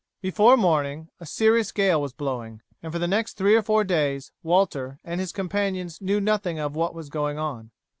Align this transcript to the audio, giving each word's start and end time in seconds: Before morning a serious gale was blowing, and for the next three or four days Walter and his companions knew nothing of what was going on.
Before 0.19 0.57
morning 0.57 1.09
a 1.19 1.27
serious 1.27 1.71
gale 1.71 2.01
was 2.01 2.11
blowing, 2.11 2.63
and 2.81 2.91
for 2.91 2.97
the 2.97 3.07
next 3.07 3.33
three 3.33 3.55
or 3.55 3.61
four 3.61 3.83
days 3.83 4.31
Walter 4.41 4.97
and 5.03 5.19
his 5.19 5.31
companions 5.31 6.01
knew 6.01 6.19
nothing 6.19 6.57
of 6.57 6.75
what 6.75 6.95
was 6.95 7.07
going 7.09 7.37
on. 7.37 7.69